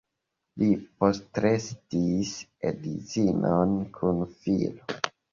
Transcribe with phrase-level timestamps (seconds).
[0.59, 0.67] Li
[1.01, 2.31] postrestis
[2.69, 4.99] edzinon kun filo.